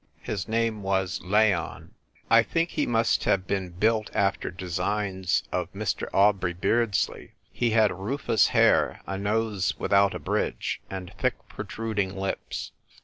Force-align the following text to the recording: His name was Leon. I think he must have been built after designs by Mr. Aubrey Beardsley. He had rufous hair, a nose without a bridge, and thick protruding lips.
His 0.23 0.47
name 0.47 0.81
was 0.81 1.21
Leon. 1.23 1.91
I 2.27 2.41
think 2.41 2.71
he 2.71 2.87
must 2.87 3.25
have 3.25 3.45
been 3.45 3.69
built 3.69 4.09
after 4.15 4.49
designs 4.49 5.43
by 5.51 5.65
Mr. 5.75 6.07
Aubrey 6.11 6.53
Beardsley. 6.53 7.33
He 7.51 7.69
had 7.69 7.91
rufous 7.91 8.47
hair, 8.47 9.01
a 9.05 9.19
nose 9.19 9.75
without 9.77 10.15
a 10.15 10.19
bridge, 10.19 10.81
and 10.89 11.13
thick 11.19 11.47
protruding 11.47 12.15
lips. 12.17 12.71